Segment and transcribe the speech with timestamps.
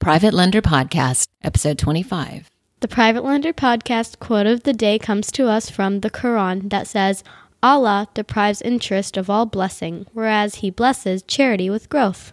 [0.00, 2.48] Private Lender Podcast, episode 25.
[2.80, 6.86] The Private Lender Podcast quote of the day comes to us from the Quran that
[6.86, 7.22] says,
[7.62, 12.32] Allah deprives interest of all blessing, whereas He blesses charity with growth.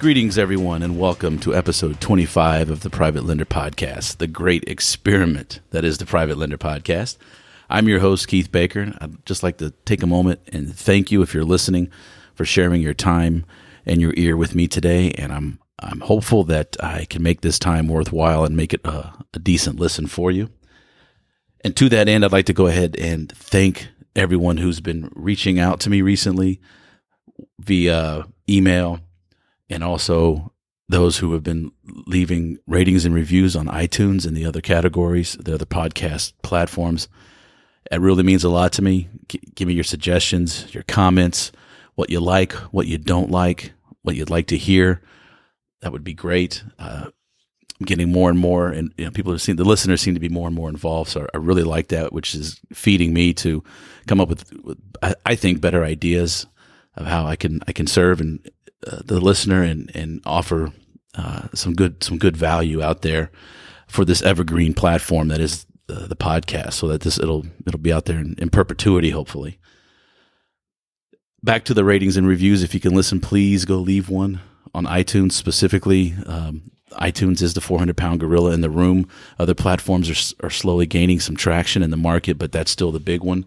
[0.00, 5.60] Greetings, everyone, and welcome to episode 25 of the Private Lender Podcast, the great experiment
[5.72, 7.18] that is the Private Lender Podcast.
[7.68, 8.94] I'm your host, Keith Baker.
[8.98, 11.90] I'd just like to take a moment and thank you if you're listening
[12.34, 13.44] for sharing your time
[13.84, 15.10] and your ear with me today.
[15.18, 19.12] And I'm I'm hopeful that I can make this time worthwhile and make it a,
[19.34, 20.48] a decent listen for you.
[21.62, 25.58] And to that end, I'd like to go ahead and thank everyone who's been reaching
[25.58, 26.58] out to me recently
[27.58, 29.00] via email
[29.70, 30.52] and also
[30.88, 31.70] those who have been
[32.06, 37.08] leaving ratings and reviews on iTunes and the other categories, the other podcast platforms.
[37.90, 39.08] It really means a lot to me.
[39.28, 41.52] G- give me your suggestions, your comments,
[41.94, 45.00] what you like, what you don't like, what you'd like to hear.
[45.80, 46.64] That would be great.
[46.78, 47.06] Uh,
[47.78, 50.20] I'm getting more and more, and you know, people have seen the listeners seem to
[50.20, 51.10] be more and more involved.
[51.10, 53.62] So I really like that, which is feeding me to
[54.06, 56.46] come up with, with I, I think, better ideas
[56.96, 58.46] of how I can I can serve and
[58.86, 60.72] uh, the listener and and offer
[61.14, 63.30] uh, some good some good value out there
[63.86, 67.92] for this evergreen platform that is the, the podcast, so that this it'll it'll be
[67.92, 69.58] out there in, in, perpetuity, hopefully.
[71.42, 72.62] Back to the ratings and reviews.
[72.62, 74.40] If you can listen, please go leave one
[74.74, 76.14] on iTunes specifically.
[76.26, 79.08] Um, iTunes is the 400 pound gorilla in the room.
[79.38, 83.00] Other platforms are, are slowly gaining some traction in the market, but that's still the
[83.00, 83.46] big one.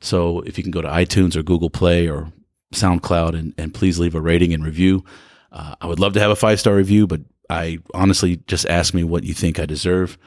[0.00, 2.32] So if you can go to iTunes or Google Play or
[2.72, 5.04] SoundCloud and, and please leave a rating and review.
[5.50, 8.94] Uh, I would love to have a five star review, but I honestly just ask
[8.94, 10.18] me what you think I deserve.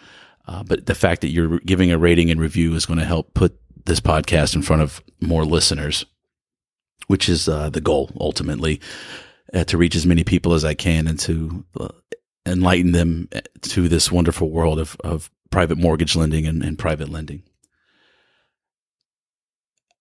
[0.47, 3.33] Uh, but the fact that you're giving a rating and review is going to help
[3.33, 6.05] put this podcast in front of more listeners,
[7.07, 8.79] which is uh, the goal ultimately
[9.53, 11.89] uh, to reach as many people as I can and to uh,
[12.45, 13.29] enlighten them
[13.61, 17.43] to this wonderful world of, of private mortgage lending and, and private lending.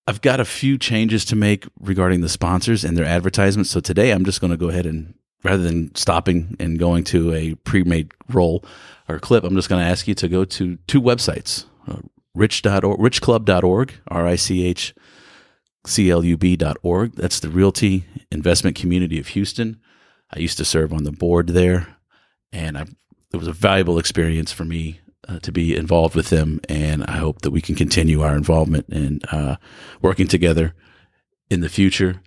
[0.07, 3.71] I've got a few changes to make regarding the sponsors and their advertisements.
[3.71, 7.33] So today I'm just going to go ahead and rather than stopping and going to
[7.33, 8.65] a pre-made roll
[9.09, 11.99] or clip, I'm just going to ask you to go to two websites, uh,
[12.35, 14.95] rich.org, richclub.org, R-I-C-H
[15.87, 17.15] C-L-U-B.org.
[17.15, 19.81] That's the Realty Investment Community of Houston.
[20.33, 21.97] I used to serve on the board there
[22.53, 22.87] and I,
[23.33, 27.19] it was a valuable experience for me uh, to be involved with them, and I
[27.19, 29.57] hope that we can continue our involvement and uh,
[30.01, 30.75] working together
[31.51, 32.23] in the future.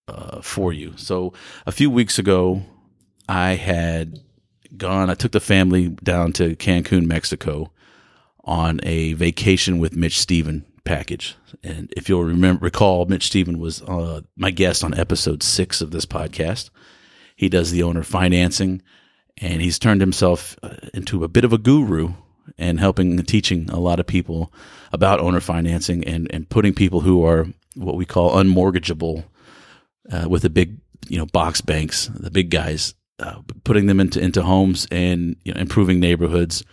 [0.08, 0.94] uh, for you.
[0.98, 1.34] So
[1.66, 2.64] a few weeks ago,
[3.28, 4.20] I had
[4.76, 7.72] gone, I took the family down to Cancun, Mexico
[8.44, 11.36] on a vacation with Mitch Stephen package.
[11.64, 15.92] And if you'll remember, recall, Mitch Stephen was uh, my guest on episode six of
[15.92, 16.70] this podcast.
[17.36, 18.82] He does the owner financing,
[19.38, 22.14] and he's turned himself uh, into a bit of a guru
[22.58, 24.52] and helping and teaching a lot of people
[24.92, 29.24] about owner financing and, and putting people who are what we call unmortgageable
[30.12, 34.20] uh, with the big you know box banks, the big guys, uh, putting them into
[34.20, 36.64] into homes and you know, improving neighborhoods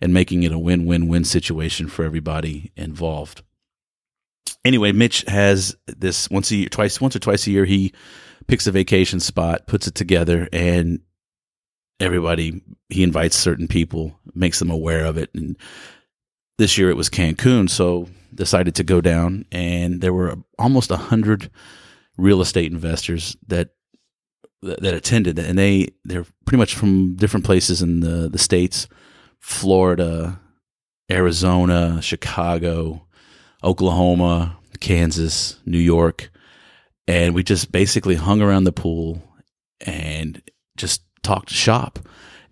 [0.00, 3.42] and making it a win win win situation for everybody involved
[4.64, 7.64] anyway, Mitch has this once a year, twice, once or twice a year.
[7.64, 7.92] He
[8.46, 11.00] picks a vacation spot, puts it together, and
[11.98, 15.30] everybody he invites certain people, makes them aware of it.
[15.34, 15.56] And
[16.58, 20.96] this year it was Cancun, so decided to go down, and there were almost a
[20.96, 21.50] hundred
[22.16, 23.70] real estate investors that
[24.62, 28.88] that attended, and they they're pretty much from different places in the the states,
[29.38, 30.38] Florida,
[31.10, 33.06] Arizona, Chicago,
[33.62, 36.30] Oklahoma, Kansas, New York,
[37.06, 39.22] and we just basically hung around the pool
[39.80, 40.42] and
[40.76, 41.98] just talked shop.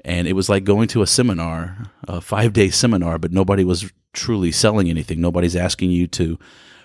[0.04, 3.92] And it was like going to a seminar, a five day seminar, but nobody was
[4.12, 5.20] truly selling anything.
[5.20, 6.38] Nobody's asking you to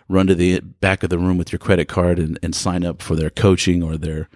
[0.10, 3.02] run to the back of the room with your credit card and, and sign up
[3.02, 4.30] for their coaching or their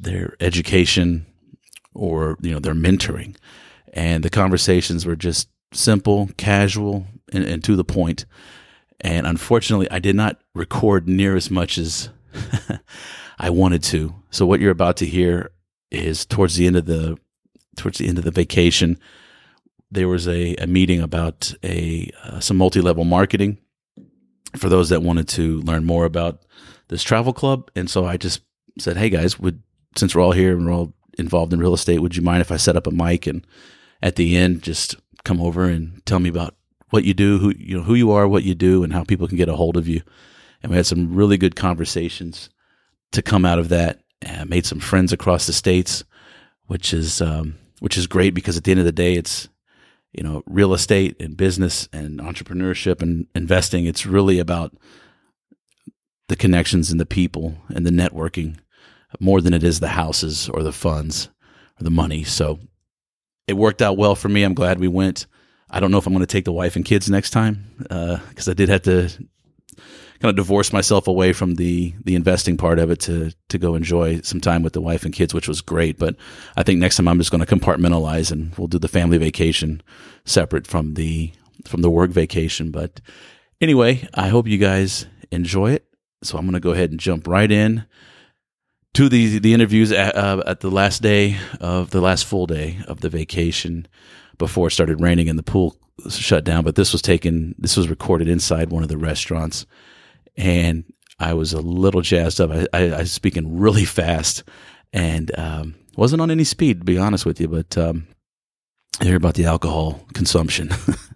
[0.00, 1.26] their education
[1.92, 3.36] or you know their mentoring.
[3.92, 8.26] And the conversations were just simple, casual, and, and to the point.
[9.00, 12.08] And unfortunately, I did not record near as much as
[13.38, 14.14] I wanted to.
[14.30, 15.50] So what you're about to hear
[15.90, 17.18] is towards the end of the
[17.76, 18.98] towards the end of the vacation,
[19.90, 23.58] there was a, a meeting about a uh, some multi level marketing
[24.56, 26.42] for those that wanted to learn more about
[26.88, 27.70] this travel club.
[27.74, 28.42] And so I just
[28.78, 29.62] said, "Hey guys, would
[29.96, 32.50] since we're all here and we're all involved in real estate, would you mind if
[32.50, 33.46] I set up a mic and
[34.02, 36.54] at the end just come over and tell me about
[36.94, 39.26] what you do, who you know who you are, what you do, and how people
[39.26, 40.00] can get a hold of you?"
[40.62, 42.50] And we had some really good conversations
[43.10, 43.98] to come out of that.
[44.24, 46.04] I made some friends across the states,
[46.68, 49.48] which is um, which is great because at the end of the day, it's
[50.12, 53.86] you know real estate and business and entrepreneurship and investing.
[53.86, 54.72] It's really about
[56.28, 58.58] the connections and the people and the networking
[59.18, 61.28] more than it is the houses or the funds
[61.80, 62.22] or the money.
[62.22, 62.60] So
[63.48, 64.44] it worked out well for me.
[64.44, 65.26] I'm glad we went.
[65.74, 68.48] I don't know if I'm going to take the wife and kids next time because
[68.48, 69.08] uh, I did have to
[70.20, 73.74] kind of divorce myself away from the the investing part of it to to go
[73.74, 75.98] enjoy some time with the wife and kids, which was great.
[75.98, 76.14] But
[76.56, 79.82] I think next time I'm just going to compartmentalize and we'll do the family vacation
[80.24, 81.32] separate from the
[81.64, 82.70] from the work vacation.
[82.70, 83.00] But
[83.60, 85.86] anyway, I hope you guys enjoy it.
[86.22, 87.84] So I'm going to go ahead and jump right in
[88.92, 92.78] to the the interviews at, uh, at the last day of the last full day
[92.86, 93.88] of the vacation
[94.38, 95.76] before it started raining and the pool
[96.08, 96.64] shut down.
[96.64, 97.54] But this was taken.
[97.58, 99.66] This was recorded inside one of the restaurants
[100.36, 100.84] and
[101.18, 102.50] I was a little jazzed up.
[102.50, 104.44] I, I, I was speaking really fast
[104.92, 107.48] and um, wasn't on any speed, to be honest with you.
[107.48, 108.06] But um,
[109.00, 110.70] I hear about the alcohol consumption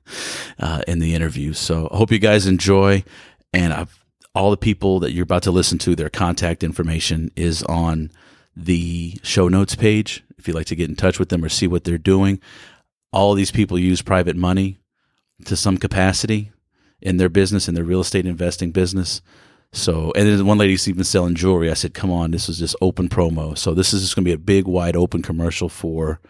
[0.58, 1.52] uh, in the interview.
[1.52, 3.04] So I hope you guys enjoy.
[3.52, 4.04] And I've,
[4.34, 8.10] all the people that you're about to listen to, their contact information is on
[8.56, 10.22] the show notes page.
[10.36, 12.40] If you'd like to get in touch with them or see what they're doing,
[13.12, 14.78] all these people use private money
[15.44, 16.50] to some capacity
[17.00, 19.20] in their business, in their real estate investing business.
[19.72, 21.70] So, and then one lady's even selling jewelry.
[21.70, 23.56] I said, come on, this is just open promo.
[23.56, 26.20] So this is just going to be a big, wide open commercial for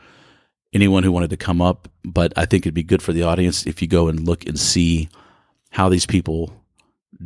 [0.72, 1.88] anyone who wanted to come up.
[2.04, 4.58] But I think it'd be good for the audience if you go and look and
[4.58, 5.08] see
[5.70, 6.52] how these people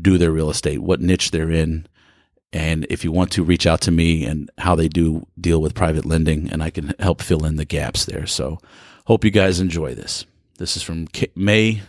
[0.01, 1.87] do their real estate, what niche they're in.
[2.53, 5.75] And if you want to reach out to me and how they do deal with
[5.75, 8.27] private lending, and I can help fill in the gaps there.
[8.27, 8.59] So,
[9.07, 10.27] hope you guys enjoy this.
[10.59, 11.83] This is from May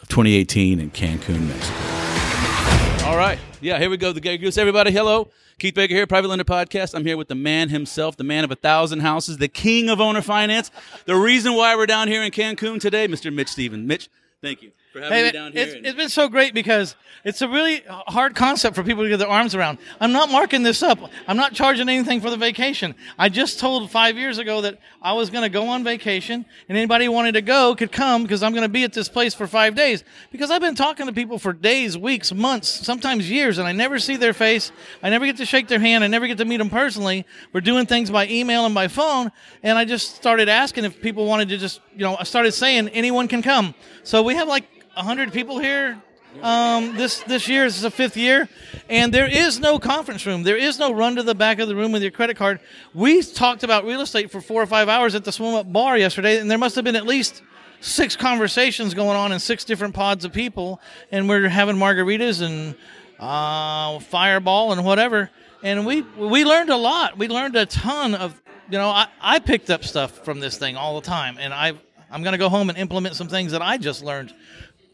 [0.00, 3.06] of 2018 in Cancun, Mexico.
[3.08, 3.38] All right.
[3.60, 4.12] Yeah, here we go.
[4.12, 4.58] The Gay Goose.
[4.58, 5.28] Everybody, hello.
[5.58, 6.94] Keith Baker here, Private Lender Podcast.
[6.94, 10.00] I'm here with the man himself, the man of a thousand houses, the king of
[10.00, 10.70] owner finance.
[11.04, 13.32] The reason why we're down here in Cancun today, Mr.
[13.32, 13.86] Mitch Stephens.
[13.86, 14.08] Mitch,
[14.40, 15.62] thank you for having hey, me down here.
[15.62, 19.18] It's, it's been so great because it's a really hard concept for people to get
[19.18, 19.78] their arms around.
[20.00, 20.98] I'm not marking this up.
[21.28, 22.94] I'm not charging anything for the vacation.
[23.18, 26.78] I just told five years ago that I was going to go on vacation and
[26.78, 29.34] anybody who wanted to go could come because I'm going to be at this place
[29.34, 30.02] for five days.
[30.32, 33.98] Because I've been talking to people for days, weeks, months, sometimes years, and I never
[33.98, 34.72] see their face.
[35.02, 36.02] I never get to shake their hand.
[36.02, 37.26] I never get to meet them personally.
[37.52, 39.30] We're doing things by email and by phone.
[39.62, 42.88] And I just started asking if people wanted to just, you know, I started saying
[42.88, 43.74] anyone can come.
[44.02, 44.64] So we have like
[45.00, 45.98] 100 people here
[46.42, 47.64] um, this this year.
[47.64, 48.48] This is the fifth year,
[48.90, 50.42] and there is no conference room.
[50.42, 52.60] There is no run to the back of the room with your credit card.
[52.92, 55.96] We talked about real estate for four or five hours at the swim up bar
[55.96, 57.42] yesterday, and there must have been at least
[57.80, 60.80] six conversations going on in six different pods of people,
[61.10, 62.74] and we're having margaritas and
[63.18, 65.30] uh, fireball and whatever.
[65.62, 67.16] And we we learned a lot.
[67.16, 68.40] We learned a ton of
[68.70, 71.72] you know I, I picked up stuff from this thing all the time, and I
[72.10, 74.34] I'm going to go home and implement some things that I just learned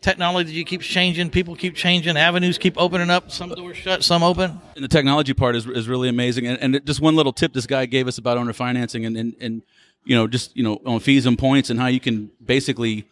[0.01, 4.61] technology keeps changing, people keep changing, avenues keep opening up, some doors shut, some open.
[4.75, 6.47] And the technology part is, is really amazing.
[6.47, 9.35] And, and just one little tip this guy gave us about owner financing and, and,
[9.41, 9.63] and
[10.05, 13.09] you know, just, you know, on fees and points and how you can basically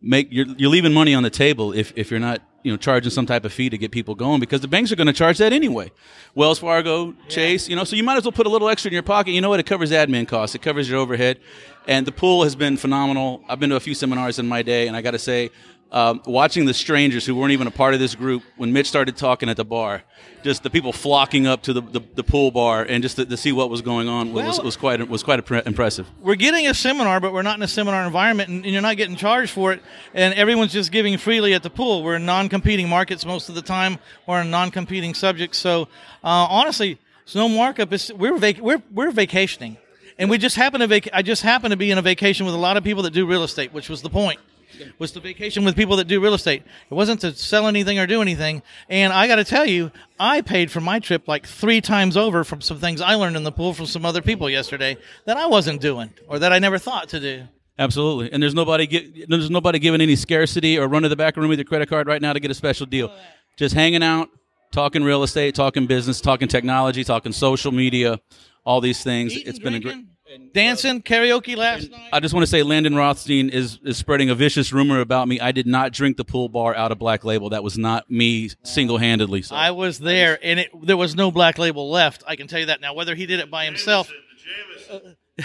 [0.00, 3.10] make, you're, you're leaving money on the table if, if you're not, you know, charging
[3.10, 5.38] some type of fee to get people going because the banks are going to charge
[5.38, 5.90] that anyway.
[6.34, 8.94] Wells Fargo, Chase, you know, so you might as well put a little extra in
[8.94, 9.32] your pocket.
[9.32, 9.60] You know what?
[9.60, 11.38] It covers admin costs, it covers your overhead.
[11.86, 13.42] And the pool has been phenomenal.
[13.48, 15.50] I've been to a few seminars in my day, and I got to say,
[15.90, 19.16] um, watching the strangers who weren't even a part of this group when Mitch started
[19.16, 20.02] talking at the bar,
[20.42, 23.36] just the people flocking up to the, the, the pool bar and just to, to
[23.36, 26.06] see what was going on was, Well- was quite was quite impressive.
[26.20, 28.96] we're getting a seminar, but we're not in a seminar environment, and, and you're not
[28.98, 29.82] getting charged for it.
[30.12, 32.02] And everyone's just giving freely at the pool.
[32.02, 33.98] We're in non-competing markets most of the time.
[34.26, 35.56] We're in non-competing subjects.
[35.58, 35.82] So
[36.22, 37.92] uh, honestly, it's no markup.
[37.92, 39.78] It's, we're vac- we're we're vacationing,
[40.18, 42.54] and we just happen to vac- I just happen to be in a vacation with
[42.54, 44.38] a lot of people that do real estate, which was the point.
[44.98, 46.62] Was the vacation with people that do real estate?
[46.90, 48.62] It wasn't to sell anything or do anything.
[48.88, 52.44] And I got to tell you, I paid for my trip like three times over
[52.44, 55.46] from some things I learned in the pool from some other people yesterday that I
[55.46, 57.44] wasn't doing or that I never thought to do.
[57.80, 61.36] Absolutely, and there's nobody gi- there's nobody giving any scarcity or run to the back
[61.36, 63.14] room with your credit card right now to get a special deal.
[63.56, 64.28] Just hanging out,
[64.72, 68.20] talking real estate, talking business, talking technology, talking social media,
[68.64, 69.32] all these things.
[69.32, 70.04] Eating, it's been a great.
[70.28, 72.08] Drinking, dancing, karaoke last night.
[72.12, 75.40] I just want to say Landon Rothstein is, is spreading a vicious rumor about me.
[75.40, 77.50] I did not drink the pool bar out of Black Label.
[77.50, 79.42] That was not me single handedly.
[79.42, 79.54] So.
[79.54, 82.22] I was there, and it, there was no black label left.
[82.26, 82.94] I can tell you that now.
[82.94, 84.10] Whether he did it by himself,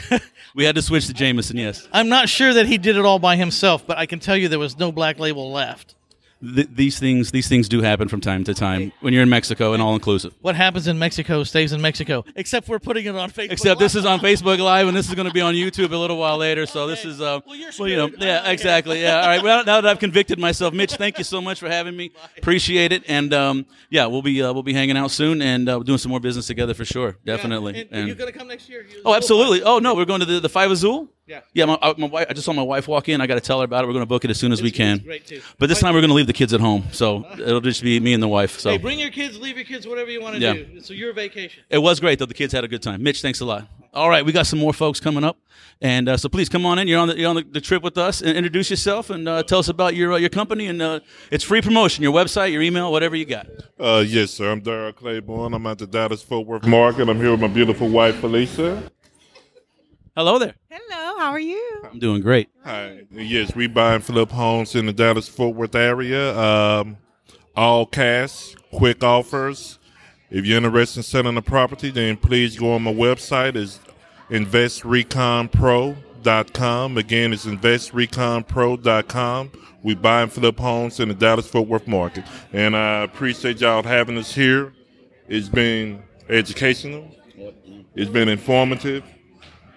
[0.56, 1.88] we had to switch to Jameson, yes.
[1.92, 4.48] I'm not sure that he did it all by himself, but I can tell you
[4.48, 5.96] there was no black label left.
[6.56, 9.72] Th- these things these things do happen from time to time when you're in Mexico
[9.74, 10.34] and all inclusive.
[10.42, 13.52] What happens in Mexico stays in Mexico, except we're putting it on Facebook.
[13.54, 15.98] Except this is on Facebook Live and this is going to be on YouTube a
[15.98, 16.66] little while later.
[16.66, 19.22] So this is uh, Well, you're well, you know, yeah, exactly, yeah.
[19.22, 19.42] All right.
[19.42, 22.12] Well, now that I've convicted myself, Mitch, thank you so much for having me.
[22.38, 25.80] Appreciate it, and um, yeah, we'll be uh, we'll be hanging out soon and uh,
[25.80, 27.82] doing some more business together for sure, definitely.
[27.82, 28.82] And, And- you're gonna come next year.
[28.82, 29.64] You- Oh, absolutely.
[29.64, 31.10] Oh no, we're going to the, the Five Azul.
[31.26, 31.40] Yeah.
[31.54, 32.28] Yeah, my, uh, my wife.
[32.30, 33.22] I just saw my wife walk in.
[33.22, 33.88] I got to tell her about it.
[33.88, 34.98] We're going to book it as soon as we can.
[34.98, 35.42] it's great, too.
[35.58, 37.98] But this time we're going to leave the kids at home, so it'll just be
[38.02, 38.60] me and the wife.
[38.60, 40.54] So Hey, bring your kids, leave your kids, whatever you want to Yeah.
[40.54, 40.68] do.
[40.74, 41.64] It's your vacation.
[41.70, 42.26] it was great though.
[42.26, 43.02] The kids had a good time.
[43.02, 43.68] Mitch, thanks a lot.
[43.94, 45.38] All right, we got some more folks coming up,
[45.80, 46.88] and uh, so please come on in.
[46.88, 49.44] You're on the you're on the, the trip with us, and introduce yourself and uh,
[49.44, 50.66] tell us about your uh, your company.
[50.66, 51.00] And uh,
[51.30, 52.02] it's free promotion.
[52.04, 53.46] Your website, your email, whatever you got.
[53.80, 54.52] Uh, yes, sir.
[54.52, 55.54] I'm Daryl Claiborne.
[55.54, 57.08] I'm at the Dallas Fort Worth Market.
[57.08, 58.82] I'm here with my beautiful wife, Felicia.
[60.16, 60.56] Hello there.
[60.72, 61.82] Hello, how are you?
[61.90, 62.50] I'm doing great.
[62.66, 63.04] Hi.
[63.10, 66.38] Yes, we buying and flip homes in the Dallas Fort Worth area.
[66.38, 66.98] Um,
[67.56, 69.80] all cash, quick offers.
[70.30, 73.56] If you're interested in selling a property, then please go on my website.
[73.56, 73.80] It's
[74.30, 76.98] investreconpro.com.
[76.98, 79.52] Again, it's investreconpro.com.
[79.82, 82.26] We buy and flip homes in the Dallas Fort Worth market.
[82.52, 84.74] And I appreciate y'all having us here.
[85.30, 87.16] It's been educational.
[87.96, 89.06] It's been informative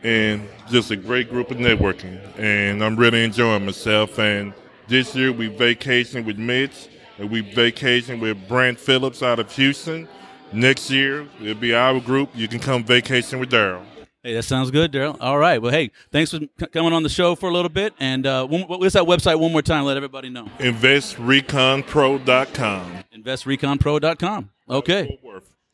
[0.02, 2.18] and just a great group of networking.
[2.38, 4.18] And I'm really enjoying myself.
[4.18, 4.52] And
[4.88, 6.88] this year we vacation with Mitch,
[7.18, 10.08] and we vacation with Brent Phillips out of Houston.
[10.52, 12.30] Next year it'll be our group.
[12.34, 13.84] You can come vacation with Daryl.
[14.22, 15.16] Hey, that sounds good, Daryl.
[15.20, 15.62] All right.
[15.62, 17.94] Well, hey, thanks for c- coming on the show for a little bit.
[18.00, 19.84] And uh, one, what's that website one more time?
[19.84, 20.46] Let everybody know.
[20.58, 23.04] InvestReconPro.com.
[23.14, 24.50] InvestReconPro.com.
[24.68, 25.20] Okay.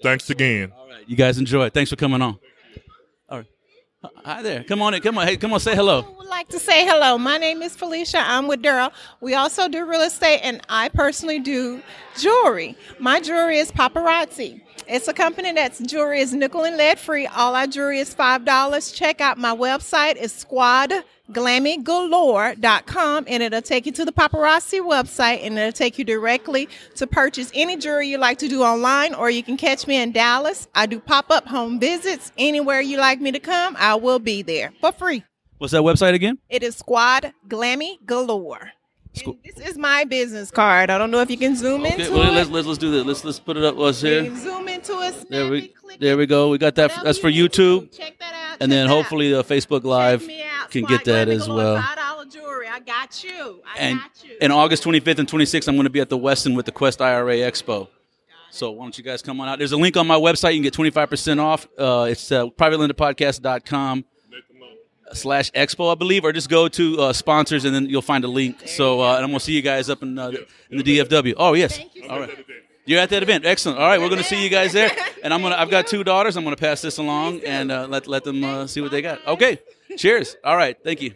[0.02, 0.70] Thanks again.
[0.76, 1.02] All right.
[1.08, 1.70] You guys enjoy.
[1.70, 2.38] Thanks for coming on.
[4.24, 4.64] Hi there.
[4.64, 5.00] Come on in.
[5.00, 5.28] Come on.
[5.28, 5.60] Hey, come on.
[5.60, 6.04] Say hello.
[6.18, 7.16] would like to say hello.
[7.18, 8.18] My name is Felicia.
[8.18, 8.90] I'm with Daryl.
[9.20, 11.80] We also do real estate, and I personally do
[12.18, 12.76] jewelry.
[12.98, 14.60] My jewelry is paparazzi.
[14.88, 17.26] It's a company that's jewelry is nickel and lead free.
[17.26, 18.92] All our jewelry is five dollars.
[18.92, 20.16] Check out my website.
[20.16, 26.04] is It's squadglammigalore.com and it'll take you to the paparazzi website and it'll take you
[26.04, 30.00] directly to purchase any jewelry you like to do online or you can catch me
[30.00, 30.68] in Dallas.
[30.74, 32.32] I do pop-up home visits.
[32.38, 35.24] Anywhere you like me to come, I will be there for free.
[35.58, 36.38] What's that website again?
[36.48, 38.72] It is Squad Glammy Galore.
[39.26, 40.88] And this is my business card.
[40.90, 41.94] I don't know if you can zoom Okay.
[42.00, 42.34] into Well, it.
[42.34, 43.04] let's, let's let's do this.
[43.04, 43.76] Let's let's put it up.
[43.76, 44.36] Let's You here.
[44.36, 45.28] zoom into it.
[45.28, 46.48] There we click there we go.
[46.48, 46.92] We got that.
[47.04, 47.30] That's for.
[47.30, 48.56] YouTube, Check that out.
[48.60, 50.70] and then hopefully the Facebook Live Check me out.
[50.70, 51.80] can get that as well.
[51.80, 52.66] Five dollar jewelry.
[52.68, 53.62] I got you.
[53.66, 54.36] I And got you.
[54.40, 57.02] and August 25th and 26th, I'm going to be at the Westin with the Quest
[57.02, 57.88] IRA Expo.
[58.50, 59.58] So why don't you guys come on out?
[59.58, 60.54] There's a link on my website.
[60.54, 61.66] You can get 25% off.
[61.78, 64.04] Uh, it's uh, privatelenderpodcast.com
[65.14, 68.28] slash expo, I believe, or just go to uh, sponsors and then you'll find a
[68.28, 68.66] link.
[68.66, 70.32] So uh, and I'm going to see you guys up in, uh,
[70.70, 71.34] in the DFW.
[71.36, 71.80] Oh, yes.
[72.08, 72.44] All right.
[72.84, 73.46] You're at that event.
[73.46, 73.78] Excellent.
[73.78, 74.90] All right, we're going to see you guys there.
[75.22, 75.54] And I'm gonna.
[75.54, 76.36] I've got two daughters.
[76.36, 79.00] I'm going to pass this along and uh, let let them uh, see what they
[79.00, 79.24] got.
[79.24, 79.60] Okay.
[79.96, 80.34] Cheers.
[80.42, 80.76] All right.
[80.82, 81.14] Thank you.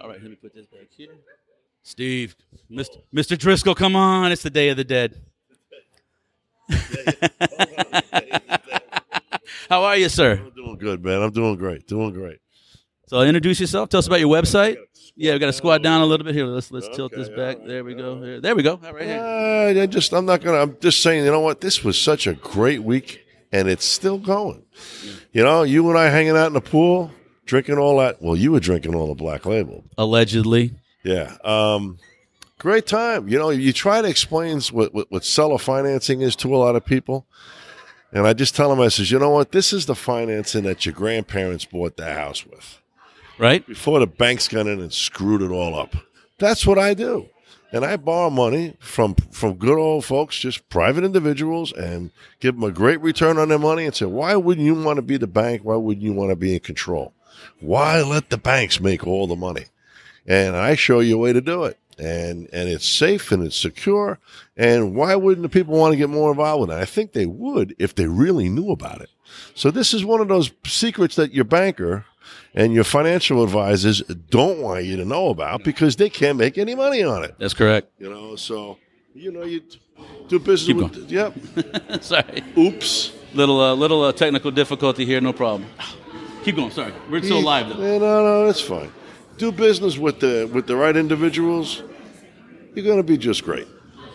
[0.00, 0.18] All right.
[0.22, 1.10] Let me put this back here.
[1.82, 2.34] Steve,
[2.70, 3.02] Mr.
[3.14, 3.36] Mr.
[3.38, 4.32] Driscoll, come on!
[4.32, 5.20] It's the Day of the Dead.
[9.68, 10.40] How are you, sir?
[10.44, 11.22] I'm doing good, man.
[11.22, 11.86] I'm doing great.
[11.86, 12.38] Doing great.
[13.08, 13.88] So introduce yourself.
[13.88, 14.76] Tell us about your website.
[15.14, 16.44] Yeah, we got to squat down a little bit here.
[16.46, 17.58] Let's let's tilt this back.
[17.58, 18.14] right, There we go.
[18.14, 18.20] right.
[18.20, 18.80] There, there we go.
[18.84, 19.20] All right here.
[19.78, 20.58] Uh, I just, I'm not gonna.
[20.58, 21.24] I'm just saying.
[21.24, 21.60] You know what?
[21.60, 24.64] This was such a great week, and it's still going.
[25.32, 27.12] You know, you and I hanging out in the pool,
[27.46, 28.20] drinking all that.
[28.20, 29.84] Well, you were drinking all the Black Label.
[29.96, 30.74] Allegedly.
[31.02, 31.36] Yeah.
[31.44, 31.98] Um,
[32.58, 33.28] Great time.
[33.28, 36.74] You know, you try to explain what, what, what seller financing is to a lot
[36.74, 37.26] of people.
[38.12, 39.52] And I just tell them, I says, you know what?
[39.52, 42.80] This is the financing that your grandparents bought the house with
[43.38, 43.66] Right?
[43.66, 45.94] before the banks got in and screwed it all up.
[46.38, 47.28] That's what I do.
[47.72, 52.10] And I borrow money from from good old folks, just private individuals, and
[52.40, 55.02] give them a great return on their money and say, why wouldn't you want to
[55.02, 55.62] be the bank?
[55.62, 57.12] Why wouldn't you want to be in control?
[57.60, 59.66] Why let the banks make all the money?
[60.26, 61.78] And I show you a way to do it.
[61.98, 64.18] And and it's safe and it's secure.
[64.56, 66.80] And why wouldn't the people want to get more involved with it?
[66.80, 69.08] I think they would if they really knew about it.
[69.54, 72.04] So this is one of those secrets that your banker
[72.54, 74.00] and your financial advisors
[74.30, 77.34] don't want you to know about because they can't make any money on it.
[77.38, 77.90] That's correct.
[77.98, 78.78] You know, so
[79.14, 79.62] you know you
[80.28, 81.10] do business Keep with.
[81.10, 81.34] Yep.
[82.02, 82.42] Sorry.
[82.56, 83.12] Oops.
[83.34, 85.20] Little uh, little uh, technical difficulty here.
[85.20, 85.68] No problem.
[86.44, 86.70] Keep going.
[86.70, 86.92] Sorry.
[87.10, 87.82] We're still live though.
[87.82, 88.90] Yeah, no, no, that's fine.
[89.38, 91.82] Do business with the with the right individuals.
[92.74, 93.66] You're going to be just great.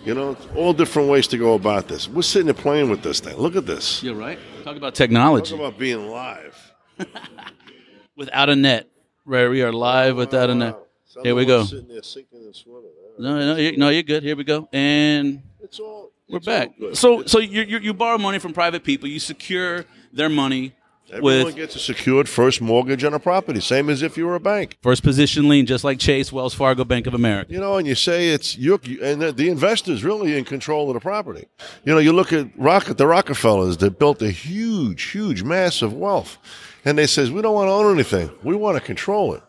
[0.03, 2.07] You know, all different ways to go about this.
[2.07, 3.37] We're sitting there playing with this thing.
[3.37, 4.01] Look at this.
[4.01, 4.39] You're right.
[4.63, 5.51] Talk about technology.
[5.51, 6.73] Talk about being live.
[8.15, 8.87] without a net.
[9.25, 9.47] Right.
[9.47, 10.75] We are live without a net.
[11.05, 11.65] Some Here we go.
[11.65, 12.89] Sitting there sinking and swimming.
[13.19, 14.23] No, no, you, no, you're good.
[14.23, 14.67] Here we go.
[14.73, 16.11] And It's all.
[16.27, 16.77] we're it's back.
[16.79, 16.97] good.
[16.97, 19.07] So, so you, you you borrow money from private people.
[19.07, 20.73] You secure their money
[21.11, 24.35] Everyone with gets a secured first mortgage on a property, same as if you were
[24.35, 24.77] a bank.
[24.81, 27.51] first position lien, just like Chase, Wells Fargo, Bank of America.
[27.51, 30.93] You know, and you say it's you, and the, the investor's really in control of
[30.93, 31.47] the property.
[31.83, 36.37] You know, you look at Rocket, the Rockefellers that built a huge, huge, massive wealth,
[36.85, 39.43] and they says we don't want to own anything, we want to control it.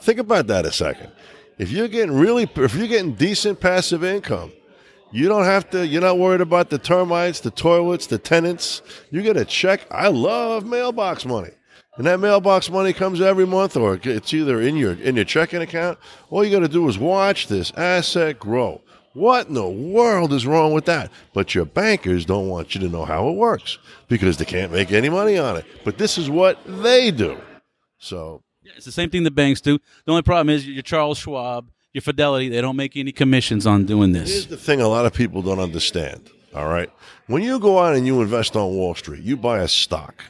[0.00, 1.10] Think about that a second.
[1.58, 4.52] If you're getting really, if you're getting decent passive income,
[5.12, 5.86] you don't have to.
[5.86, 8.82] You're not worried about the termites, the toilets, the tenants.
[9.10, 9.86] You get a check.
[9.90, 11.50] I love mailbox money.
[11.96, 15.60] And that mailbox money comes every month, or it's either in your in your checking
[15.60, 15.98] account.
[16.30, 18.80] All you got to do is watch this asset grow.
[19.12, 21.10] What in the world is wrong with that?
[21.34, 23.78] But your bankers don't want you to know how it works
[24.08, 25.66] because they can't make any money on it.
[25.84, 27.38] But this is what they do.
[27.98, 29.78] So Yeah, it's the same thing the banks do.
[30.06, 32.48] The only problem is your Charles Schwab, your Fidelity.
[32.48, 34.30] They don't make any commissions on doing this.
[34.30, 36.30] Here's the thing a lot of people don't understand.
[36.54, 36.90] All right.
[37.26, 40.24] When you go out and you invest on Wall Street, you buy a stock.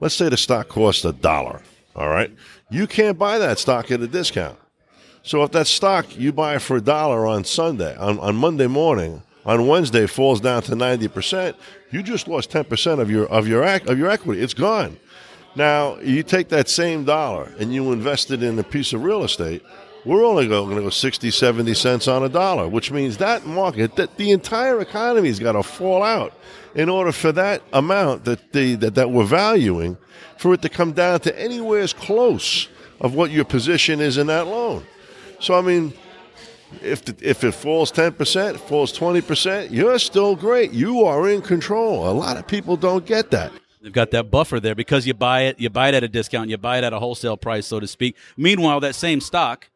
[0.00, 1.62] Let's say the stock costs a dollar.
[1.96, 2.30] All right.
[2.70, 4.58] You can't buy that stock at a discount.
[5.22, 9.22] So if that stock you buy for a dollar on Sunday, on, on Monday morning,
[9.44, 11.54] on Wednesday falls down to 90%,
[11.90, 14.42] you just lost 10% of your of your of your equity.
[14.42, 14.98] It's gone.
[15.56, 19.24] Now, you take that same dollar and you invest it in a piece of real
[19.24, 19.62] estate,
[20.08, 23.94] we're only going to go 60, 70 cents on a dollar, which means that market,
[23.96, 26.32] that the entire economy's got to fall out
[26.74, 29.98] in order for that amount that, the, that, that we're valuing,
[30.38, 32.68] for it to come down to anywhere as close
[33.02, 34.82] of what your position is in that loan.
[35.40, 35.92] So, I mean,
[36.80, 40.72] if the, if it falls 10%, falls 20%, you're still great.
[40.72, 42.08] You are in control.
[42.08, 43.52] A lot of people don't get that.
[43.82, 46.48] They've got that buffer there because you buy it, you buy it at a discount,
[46.48, 48.16] you buy it at a wholesale price, so to speak.
[48.38, 49.68] Meanwhile, that same stock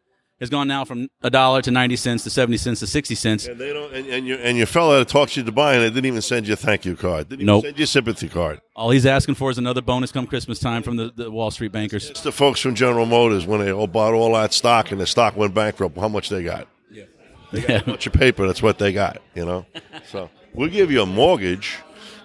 [0.43, 3.47] has gone now from a dollar to ninety cents to seventy cents to sixty cents.
[3.47, 3.95] And they don't.
[3.95, 6.21] And, and your and your fellow that talks you to buy, and they didn't even
[6.21, 7.29] send you a thank you card.
[7.29, 7.65] Didn't even Nope.
[7.65, 8.61] send you a sympathy card.
[8.77, 11.73] All he's asking for is another bonus come Christmas time from the, the Wall Street
[11.73, 12.11] bankers.
[12.11, 15.07] It's the folks from General Motors when they all bought all that stock and the
[15.07, 15.97] stock went bankrupt.
[15.97, 16.69] How much they got?
[16.91, 17.05] Yeah.
[17.53, 18.47] A bunch of paper.
[18.47, 19.21] That's what they got.
[19.35, 19.67] You know.
[20.11, 21.77] So we'll give you a mortgage,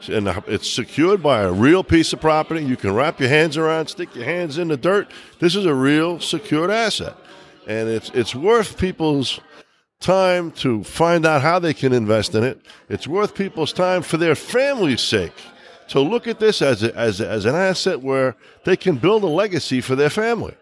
[0.10, 2.64] and it's secured by a real piece of property.
[2.64, 5.12] You can wrap your hands around, stick your hands in the dirt.
[5.40, 7.14] This is a real secured asset,
[7.68, 9.40] and it's it's worth people's
[10.00, 12.62] time to find out how they can invest in it.
[12.90, 15.34] It's worth people's time for their family's sake
[15.90, 19.24] to look at this as a, as a, as an asset where they can build
[19.24, 20.56] a legacy for their family.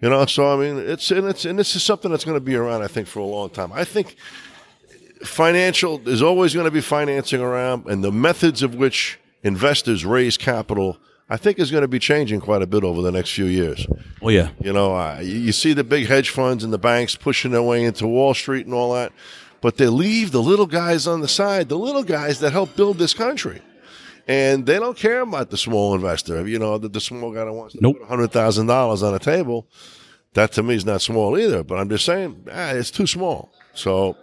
[0.00, 2.44] You know, so I mean, it's and it's and this is something that's going to
[2.44, 3.72] be around, I think, for a long time.
[3.72, 4.16] I think
[5.22, 10.36] financial there's always going to be financing around, and the methods of which investors raise
[10.36, 13.46] capital, I think, is going to be changing quite a bit over the next few
[13.46, 13.86] years.
[14.20, 14.50] Well, yeah.
[14.60, 17.84] You know, uh, you see the big hedge funds and the banks pushing their way
[17.84, 19.12] into Wall Street and all that,
[19.62, 22.98] but they leave the little guys on the side, the little guys that help build
[22.98, 23.62] this country.
[24.28, 26.46] And they don't care about the small investor.
[26.46, 27.98] You know, the, the small guy that wants to Nope.
[28.00, 29.66] put $100,000 on a table,
[30.34, 31.62] that to me is not small either.
[31.62, 33.52] But I'm just saying, ah, it's too small.
[33.74, 34.16] So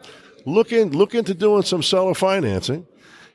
[0.45, 2.85] look, in, look into doing some seller financing.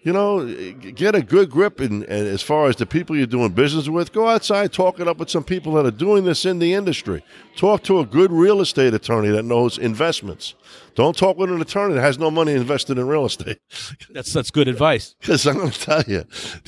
[0.06, 0.46] You know,
[0.92, 4.12] get a good grip and, and as far as the people you're doing business with,
[4.12, 7.24] go outside, talk it up with some people that are doing this in the industry.
[7.56, 10.54] Talk to a good real estate attorney that knows investments.
[10.94, 13.58] Don't talk with an attorney that has no money invested in real estate.
[14.10, 15.16] That's that's good advice.
[15.20, 16.24] Because I'm going to tell you,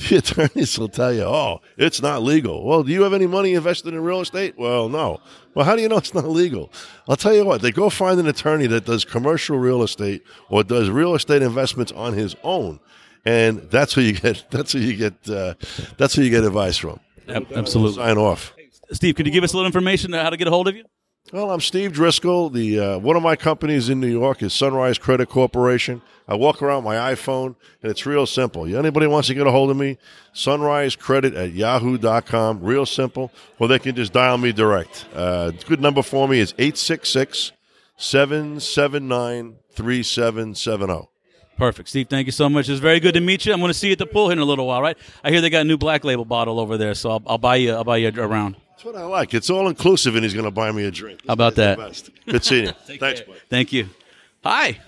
[0.09, 2.65] the attorneys will tell you, oh, it's not legal.
[2.65, 4.55] Well, do you have any money invested in real estate?
[4.57, 5.21] Well, no.
[5.55, 6.73] Well, how do you know it's not legal?
[7.07, 10.65] I'll tell you what, they go find an attorney that does commercial real estate or
[10.65, 12.81] does real estate investments on his own
[13.25, 14.45] and that's who you get.
[14.51, 15.29] That's who you get.
[15.29, 15.53] Uh,
[15.97, 16.99] that's who you get advice from.
[17.27, 17.95] Absolutely.
[17.95, 18.53] Sign off.
[18.91, 20.75] Steve, could you give us a little information on how to get a hold of
[20.75, 20.83] you?
[21.31, 22.49] Well, I'm Steve Driscoll.
[22.49, 26.01] The uh, one of my companies in New York is Sunrise Credit Corporation.
[26.27, 28.65] I walk around my iPhone, and it's real simple.
[28.65, 29.97] Anybody wants to get a hold of me,
[30.33, 32.61] Sunrise Credit at yahoo.com.
[32.63, 33.31] Real simple.
[33.59, 35.05] Or they can just dial me direct.
[35.13, 37.51] Uh, good number for me is 866
[37.97, 41.09] 779 3770.
[41.59, 41.89] Perfect.
[41.89, 42.69] Steve, thank you so much.
[42.69, 43.51] It's very good to meet you.
[43.51, 44.97] I'm going to see you at the pool here in a little while, right?
[45.25, 47.57] I hear they got a new black label bottle over there, so I'll, I'll buy
[47.57, 48.55] you I'll buy you a round.
[48.69, 49.33] That's what I like.
[49.33, 51.19] It's all inclusive, and he's going to buy me a drink.
[51.27, 51.77] How about that?
[52.25, 52.71] Good seeing you.
[52.85, 53.39] Thanks, buddy.
[53.49, 53.89] Thank you.
[54.41, 54.79] Hi.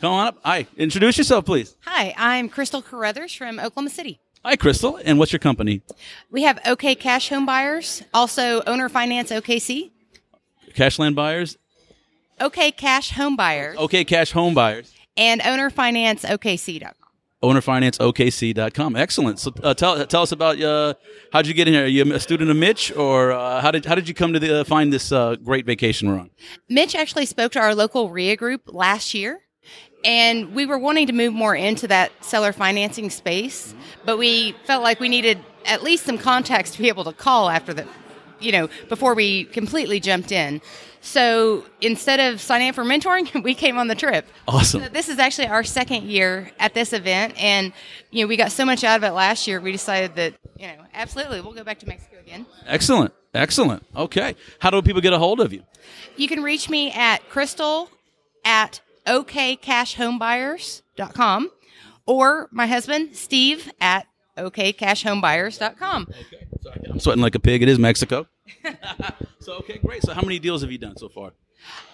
[0.00, 0.38] Come on up.
[0.42, 0.66] Hi.
[0.78, 1.76] Introduce yourself, please.
[1.82, 4.18] Hi, I'm Crystal Caruthers from Oklahoma City.
[4.42, 4.98] Hi, Crystal.
[5.04, 5.82] And what's your company?
[6.30, 9.90] We have OK Cash Home Buyers, also Owner Finance OKC.
[10.74, 11.58] Cashland Buyers?
[12.40, 13.76] OK Cash Home Buyers.
[13.78, 16.92] OK Cash Home Buyers and ownerfinanceokc.com.
[17.42, 18.96] Ownerfinanceokc.com.
[18.96, 19.38] Excellent.
[19.38, 20.94] So uh, tell tell us about uh,
[21.32, 21.84] how'd you get in here?
[21.84, 24.38] Are you a student of Mitch, or uh, how did how did you come to
[24.38, 26.30] the, uh, find this uh, great vacation we're on?
[26.68, 29.42] Mitch actually spoke to our local RIA group last year,
[30.04, 33.74] and we were wanting to move more into that seller financing space,
[34.04, 37.50] but we felt like we needed at least some context to be able to call
[37.50, 37.86] after the,
[38.40, 40.62] you know, before we completely jumped in.
[41.06, 44.26] So instead of signing up for mentoring, we came on the trip.
[44.48, 44.82] Awesome.
[44.82, 47.72] So this is actually our second year at this event, and
[48.10, 49.60] you know we got so much out of it last year.
[49.60, 52.44] We decided that you know absolutely we'll go back to Mexico again.
[52.66, 53.86] Excellent, excellent.
[53.94, 55.62] Okay, how do people get a hold of you?
[56.16, 57.88] You can reach me at Crystal
[58.44, 61.50] at okcashhomebuyers.com
[62.04, 66.08] or my husband Steve at okcashhomebuyers.com.
[66.10, 66.48] Okay.
[66.62, 67.62] So I'm sweating like a pig.
[67.62, 68.26] It is Mexico.
[69.40, 70.02] So okay, great.
[70.02, 71.32] So how many deals have you done so far?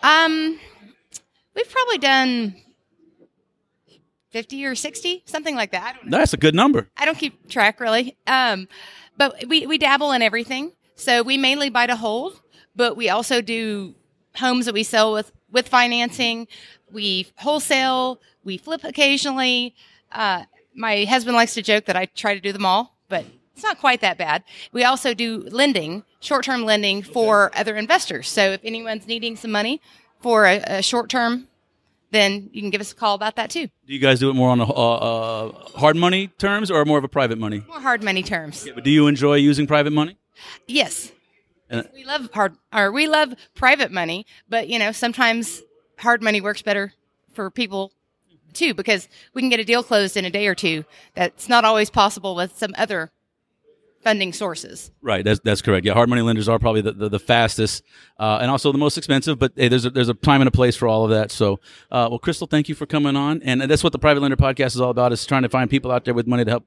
[0.03, 0.59] Um,
[1.55, 2.57] we've probably done
[4.31, 5.99] fifty or sixty, something like that.
[6.07, 6.89] That's a good number.
[6.97, 8.17] I don't keep track really.
[8.27, 8.69] Um,
[9.17, 10.73] but we we dabble in everything.
[10.95, 12.41] So we mainly buy to hold,
[12.77, 13.95] but we also do
[14.37, 16.49] homes that we sell with with financing.
[16.91, 18.21] We wholesale.
[18.45, 19.75] We flip occasionally.
[20.11, 23.25] Uh, my husband likes to joke that I try to do them all, but
[23.63, 24.43] it's not quite that bad.
[24.73, 28.29] We also do lending, short term lending for other investors.
[28.29, 29.81] So if anyone's needing some money
[30.21, 31.47] for a, a short term,
[32.11, 33.69] then you can give us a call about that too.
[33.87, 36.99] Do you guys do it more on a, uh, uh, hard money terms or more
[36.99, 37.63] of a private money?
[37.69, 38.67] More hard money terms.
[38.67, 40.19] Yeah, but do you enjoy using private money?
[40.67, 41.13] Yes.
[41.71, 45.63] And we love hard or we love private money, but you know, sometimes
[45.99, 46.95] hard money works better
[47.33, 47.93] for people
[48.55, 50.85] too because we can get a deal closed in a day or two.
[51.15, 53.13] That's not always possible with some other
[54.03, 54.91] funding sources.
[55.01, 55.87] Right, that's that's correct.
[55.87, 57.83] Yeah, hard money lenders are probably the, the, the fastest
[58.19, 59.39] uh, and also the most expensive.
[59.39, 61.31] But hey, there's a, there's a time and a place for all of that.
[61.31, 61.55] So,
[61.91, 64.75] uh, well, Crystal, thank you for coming on, and that's what the Private Lender Podcast
[64.75, 66.67] is all about: is trying to find people out there with money to help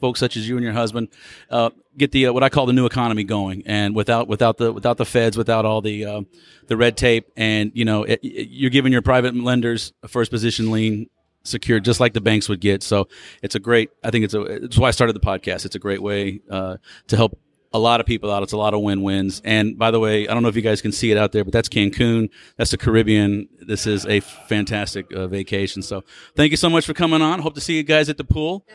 [0.00, 1.08] folks such as you and your husband
[1.50, 3.62] uh, get the uh, what I call the new economy going.
[3.66, 6.20] And without without the without the feds, without all the uh,
[6.66, 10.30] the red tape, and you know, it, it, you're giving your private lenders a first
[10.30, 11.08] position lien
[11.48, 12.82] secured just like the banks would get.
[12.82, 13.08] So
[13.42, 15.64] it's a great, I think it's a, it's why I started the podcast.
[15.64, 16.76] It's a great way, uh,
[17.08, 17.38] to help
[17.72, 18.42] a lot of people out.
[18.42, 19.42] It's a lot of win-wins.
[19.44, 21.44] And by the way, I don't know if you guys can see it out there,
[21.44, 22.30] but that's Cancun.
[22.56, 23.48] That's the Caribbean.
[23.60, 25.82] This is a fantastic uh, vacation.
[25.82, 26.02] So
[26.34, 27.40] thank you so much for coming on.
[27.40, 28.66] Hope to see you guys at the pool.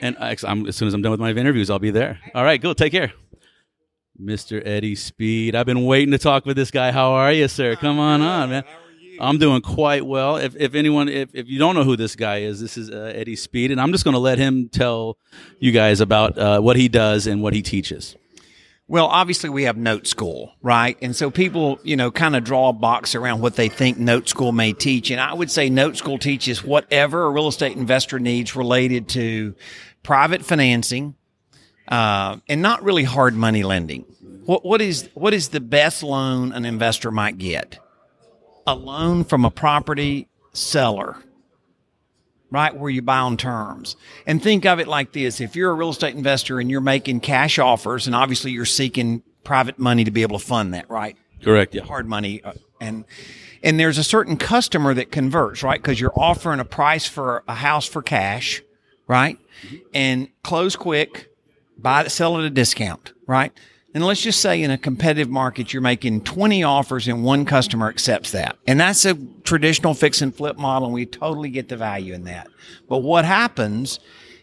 [0.00, 2.18] and I, as soon as I'm done with my interviews, I'll be there.
[2.34, 2.72] All right, go.
[2.72, 3.12] Take care.
[4.20, 4.64] Mr.
[4.64, 5.54] Eddie Speed.
[5.54, 6.92] I've been waiting to talk with this guy.
[6.92, 7.76] How are you, sir?
[7.76, 8.64] Come on on, man.
[9.22, 10.36] I'm doing quite well.
[10.36, 13.12] If, if anyone, if, if you don't know who this guy is, this is uh,
[13.14, 15.16] Eddie Speed, and I'm just going to let him tell
[15.60, 18.16] you guys about uh, what he does and what he teaches.
[18.88, 20.98] Well, obviously we have Note School, right?
[21.00, 24.28] And so people, you know, kind of draw a box around what they think Note
[24.28, 25.10] School may teach.
[25.10, 29.54] And I would say Note School teaches whatever a real estate investor needs related to
[30.02, 31.14] private financing,
[31.86, 34.04] uh, and not really hard money lending.
[34.46, 37.78] What, what is, what is the best loan an investor might get?
[38.66, 41.16] A loan from a property seller,
[42.50, 42.74] right?
[42.76, 43.96] Where you buy on terms.
[44.26, 45.40] And think of it like this.
[45.40, 49.22] If you're a real estate investor and you're making cash offers and obviously you're seeking
[49.44, 51.16] private money to be able to fund that, right?
[51.42, 51.74] Correct.
[51.74, 51.82] Yeah.
[51.82, 52.42] Hard money.
[52.42, 53.04] Uh, and,
[53.62, 55.80] and there's a certain customer that converts, right?
[55.80, 58.62] Because you're offering a price for a house for cash,
[59.06, 59.38] right?
[59.94, 61.28] And close quick,
[61.78, 63.52] buy it, sell at a discount, right?
[63.94, 67.88] And let's just say in a competitive market, you're making 20 offers and one customer
[67.88, 68.56] accepts that.
[68.66, 70.86] And that's a traditional fix and flip model.
[70.86, 72.48] And we totally get the value in that.
[72.88, 74.00] But what happens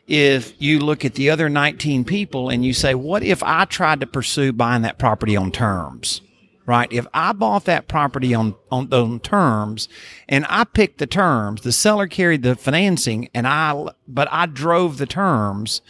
[0.08, 4.02] if you look at the other 19 people and you say, what if I tried
[4.02, 6.22] to pursue buying that property on terms?
[6.68, 6.92] Right?
[6.94, 9.90] If I bought that property on, on, on terms
[10.28, 14.98] and I picked the terms, the seller carried the financing and I, but I drove
[15.00, 15.82] the terms,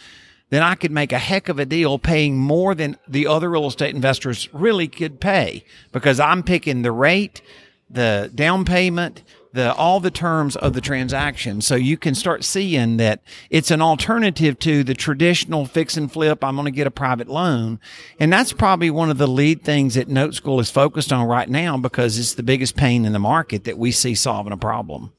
[0.50, 3.66] then I could make a heck of a deal paying more than the other real
[3.66, 7.40] estate investors really could pay because I'm picking the rate,
[7.88, 11.60] the down payment, the all the terms of the transaction.
[11.60, 16.44] So you can start seeing that it's an alternative to the traditional fix and flip.
[16.44, 17.80] I'm going to get a private loan.
[18.18, 21.48] And that's probably one of the lead things that Note School is focused on right
[21.48, 25.12] now because it's the biggest pain in the market that we see solving a problem.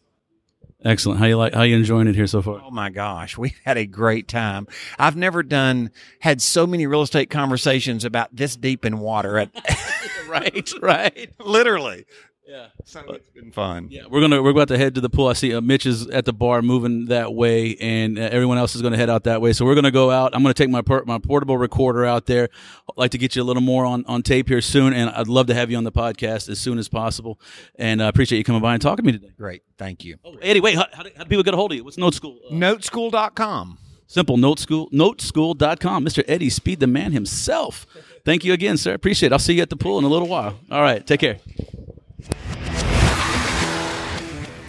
[0.83, 1.19] Excellent.
[1.19, 1.53] How you like?
[1.53, 2.61] How you enjoying it here so far?
[2.63, 4.67] Oh my gosh, we've had a great time.
[4.97, 9.37] I've never done had so many real estate conversations about this deep in water.
[9.37, 9.51] At,
[10.27, 11.29] right, right.
[11.39, 12.05] literally.
[12.47, 12.67] Yeah.
[12.85, 13.87] So it's been fun.
[13.89, 15.27] Yeah, we're gonna we're about to head to the pool.
[15.27, 18.75] I see uh, Mitch is at the bar moving that way, and uh, everyone else
[18.75, 19.53] is gonna head out that way.
[19.53, 20.35] So we're gonna go out.
[20.35, 22.49] I'm gonna take my per- my portable recorder out there.
[22.89, 25.27] I'd like to get you a little more on, on tape here soon, and I'd
[25.27, 27.39] love to have you on the podcast as soon as possible.
[27.75, 29.33] And I uh, appreciate you coming by and talking to me today.
[29.37, 30.17] Great, thank you.
[30.25, 31.83] Oh, Eddie, wait, how, how, do, how do people get a hold of you?
[31.83, 32.39] What's Note School?
[32.49, 33.77] Uh, Noteschool.com.
[34.07, 36.05] Simple Note School, Noteschool.com.
[36.05, 36.23] Mr.
[36.27, 37.87] Eddie Speed, the man himself.
[38.25, 38.93] Thank you again, sir.
[38.93, 39.31] Appreciate it.
[39.33, 40.59] I'll see you at the pool in a little while.
[40.69, 41.37] All right, take care.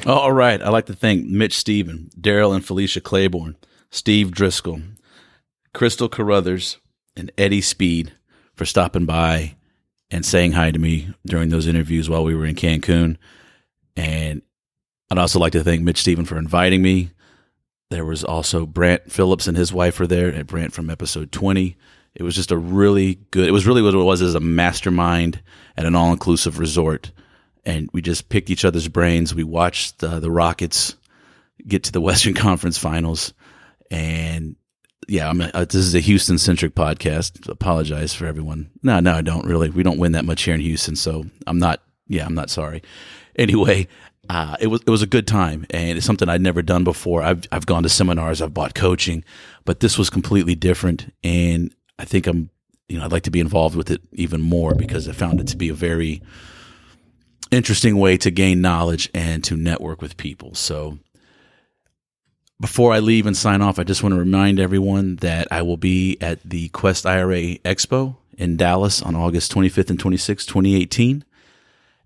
[0.05, 0.61] Oh, all right.
[0.61, 3.57] I'd like to thank Mitch Stephen, Daryl and Felicia Claiborne,
[3.91, 4.81] Steve Driscoll,
[5.75, 6.79] Crystal Caruthers,
[7.15, 8.13] and Eddie Speed
[8.55, 9.55] for stopping by
[10.11, 13.17] and saying hi to me during those interviews while we were in Cancun.
[13.97, 14.43] And
[15.11, 17.11] I'd also like to thank Mitch Stephen for inviting me.
[17.91, 21.77] There was also Brant Phillips and his wife were there, and Brant from episode 20.
[22.15, 25.43] It was just a really good, it was really what it was as a mastermind
[25.77, 27.13] at an all inclusive resort
[27.65, 29.35] and we just picked each other's brains.
[29.35, 30.97] We watched the Rockets
[31.67, 33.33] get to the Western Conference Finals,
[33.91, 34.57] and
[35.09, 37.49] yeah, I'm a, uh, this is a Houston centric podcast.
[37.49, 38.71] Apologize for everyone.
[38.83, 39.71] No, no, I don't really.
[39.71, 41.81] We don't win that much here in Houston, so I'm not.
[42.09, 42.83] Yeah, I'm not sorry.
[43.37, 43.89] Anyway,
[44.29, 47.23] uh, it was it was a good time, and it's something I'd never done before.
[47.23, 49.25] I've I've gone to seminars, I've bought coaching,
[49.65, 52.51] but this was completely different, and I think I'm
[52.89, 55.49] you know I'd like to be involved with it even more because I found it
[55.49, 56.23] to be a very
[57.53, 60.55] interesting way to gain knowledge and to network with people.
[60.55, 60.99] So
[62.61, 65.77] before I leave and sign off, I just want to remind everyone that I will
[65.77, 71.25] be at the Quest IRA Expo in Dallas on August 25th and 26th, 2018.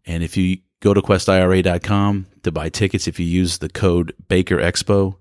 [0.06, 4.56] And if you go to questira.com to buy tickets, if you use the code Baker
[4.56, 5.16] Expo,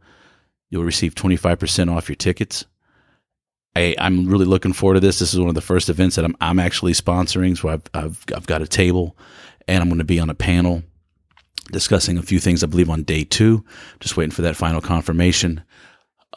[0.69, 2.65] you'll receive 25% off your tickets.
[3.75, 5.19] I, am really looking forward to this.
[5.19, 7.57] This is one of the first events that I'm, I'm actually sponsoring.
[7.57, 9.17] So I've, I've, I've got a table
[9.67, 10.83] and I'm going to be on a panel
[11.71, 13.63] discussing a few things, I believe, on day two.
[13.99, 15.63] Just waiting for that final confirmation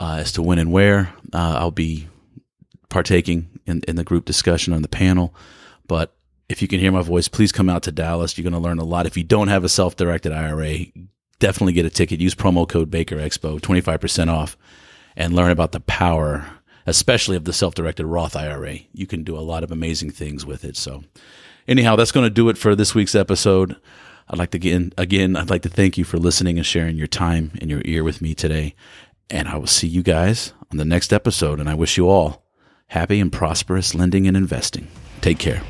[0.01, 2.09] uh, as to when and where uh, I'll be
[2.89, 5.35] partaking in, in the group discussion on the panel.
[5.87, 6.17] But
[6.49, 8.37] if you can hear my voice, please come out to Dallas.
[8.37, 9.07] You're going to learn a lot.
[9.07, 10.87] If you don't have a self directed IRA,
[11.39, 12.21] definitely get a ticket.
[12.21, 14.57] Use promo code Baker Expo, 25% off,
[15.17, 16.47] and learn about the power,
[16.87, 18.79] especially of the self directed Roth IRA.
[18.93, 20.77] You can do a lot of amazing things with it.
[20.77, 21.05] So,
[21.69, 23.77] anyhow, that's going to do it for this week's episode.
[24.29, 27.07] I'd like to again, again, I'd like to thank you for listening and sharing your
[27.07, 28.75] time and your ear with me today.
[29.31, 31.61] And I will see you guys on the next episode.
[31.61, 32.43] And I wish you all
[32.89, 34.89] happy and prosperous lending and investing.
[35.21, 35.63] Take care.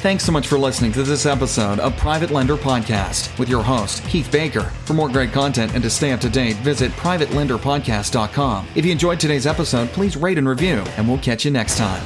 [0.00, 4.02] Thanks so much for listening to this episode of Private Lender Podcast with your host,
[4.04, 4.62] Keith Baker.
[4.86, 8.68] For more great content and to stay up to date, visit privatelenderpodcast.com.
[8.74, 12.02] If you enjoyed today's episode, please rate and review, and we'll catch you next time.